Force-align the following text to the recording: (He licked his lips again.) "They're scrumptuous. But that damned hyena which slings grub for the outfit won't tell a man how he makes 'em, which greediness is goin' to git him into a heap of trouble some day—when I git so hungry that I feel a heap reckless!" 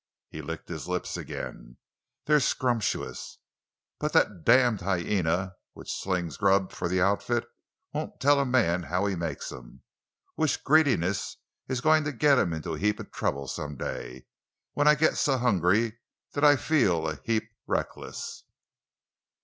(He 0.31 0.41
licked 0.41 0.67
his 0.67 0.87
lips 0.87 1.15
again.) 1.15 1.77
"They're 2.25 2.39
scrumptuous. 2.39 3.37
But 3.99 4.13
that 4.13 4.43
damned 4.43 4.81
hyena 4.81 5.57
which 5.73 5.93
slings 5.93 6.37
grub 6.37 6.71
for 6.71 6.87
the 6.87 6.99
outfit 6.99 7.47
won't 7.93 8.19
tell 8.19 8.39
a 8.39 8.43
man 8.47 8.81
how 8.81 9.05
he 9.05 9.15
makes 9.15 9.51
'em, 9.51 9.83
which 10.33 10.63
greediness 10.63 11.37
is 11.69 11.81
goin' 11.81 12.03
to 12.05 12.11
git 12.13 12.39
him 12.39 12.51
into 12.51 12.73
a 12.73 12.79
heap 12.79 12.99
of 12.99 13.11
trouble 13.11 13.47
some 13.47 13.77
day—when 13.77 14.87
I 14.87 14.95
git 14.95 15.17
so 15.17 15.37
hungry 15.37 15.99
that 16.33 16.43
I 16.43 16.55
feel 16.55 17.07
a 17.07 17.19
heap 17.23 17.43
reckless!" 17.67 18.43